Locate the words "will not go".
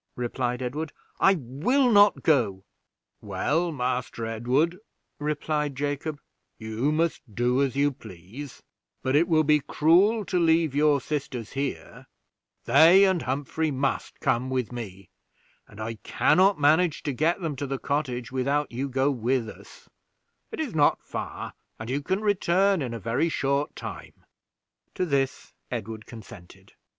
1.35-2.63